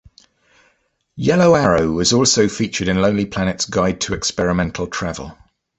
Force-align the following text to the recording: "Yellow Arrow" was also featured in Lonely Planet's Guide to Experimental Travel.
"Yellow 1.15 1.53
Arrow" 1.53 1.91
was 1.91 2.11
also 2.11 2.47
featured 2.47 2.87
in 2.87 2.99
Lonely 2.99 3.27
Planet's 3.27 3.65
Guide 3.65 4.01
to 4.01 4.15
Experimental 4.15 4.87
Travel. 4.87 5.37